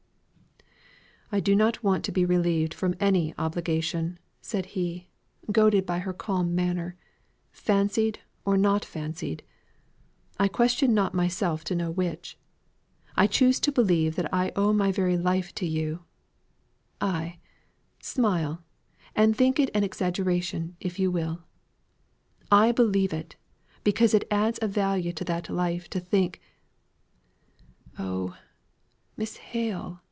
"I 1.33 1.39
do 1.39 1.55
not 1.55 1.81
want 1.81 2.03
to 2.03 2.11
be 2.11 2.25
relieved 2.25 2.73
from 2.73 2.93
any 2.99 3.33
obligation," 3.37 4.19
said 4.41 4.65
he, 4.75 5.07
goaded 5.49 5.85
by 5.85 5.99
her 5.99 6.11
calm 6.11 6.53
manner. 6.53 6.97
"Fancied, 7.53 8.19
or 8.43 8.57
not 8.57 8.83
fancied 8.83 9.41
I 10.37 10.49
question 10.49 10.93
not 10.93 11.13
myself 11.13 11.63
to 11.65 11.75
know 11.75 11.89
which 11.89 12.37
I 13.15 13.27
choose 13.27 13.61
to 13.61 13.71
believe 13.71 14.17
that 14.17 14.27
I 14.33 14.51
owe 14.57 14.73
my 14.73 14.91
very 14.91 15.15
life 15.17 15.55
to 15.55 15.65
you 15.65 16.03
ay 16.99 17.39
smile, 18.01 18.61
and 19.15 19.33
think 19.33 19.57
it 19.57 19.69
an 19.73 19.85
exaggeration 19.85 20.75
if 20.81 20.99
you 20.99 21.09
will. 21.09 21.43
I 22.51 22.73
believe 22.73 23.13
it, 23.13 23.37
because 23.85 24.13
it 24.13 24.27
adds 24.29 24.59
a 24.61 24.67
value 24.67 25.13
to 25.13 25.23
that 25.23 25.47
life 25.49 25.89
to 25.91 26.01
think 26.01 26.41
oh, 27.97 28.37
Miss 29.15 29.37
Hale!" 29.37 29.99